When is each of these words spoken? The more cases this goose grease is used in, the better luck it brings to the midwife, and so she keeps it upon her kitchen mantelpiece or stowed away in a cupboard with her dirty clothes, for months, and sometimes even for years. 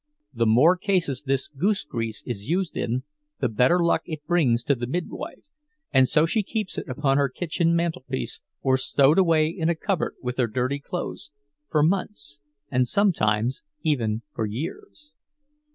The 0.33 0.47
more 0.47 0.77
cases 0.77 1.21
this 1.27 1.47
goose 1.47 1.83
grease 1.83 2.23
is 2.25 2.49
used 2.49 2.75
in, 2.75 3.03
the 3.39 3.47
better 3.47 3.77
luck 3.77 4.01
it 4.05 4.25
brings 4.25 4.63
to 4.63 4.73
the 4.73 4.87
midwife, 4.87 5.45
and 5.93 6.07
so 6.09 6.25
she 6.25 6.41
keeps 6.41 6.79
it 6.79 6.89
upon 6.89 7.17
her 7.17 7.29
kitchen 7.29 7.75
mantelpiece 7.75 8.41
or 8.63 8.77
stowed 8.79 9.19
away 9.19 9.49
in 9.49 9.69
a 9.69 9.75
cupboard 9.75 10.15
with 10.19 10.37
her 10.37 10.47
dirty 10.47 10.79
clothes, 10.79 11.29
for 11.69 11.83
months, 11.83 12.41
and 12.71 12.87
sometimes 12.87 13.61
even 13.83 14.23
for 14.33 14.47
years. 14.47 15.13